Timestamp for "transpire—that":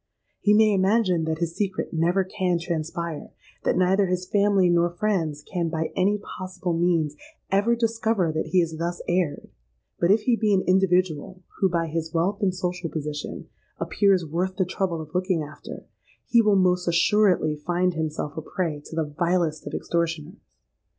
2.57-3.77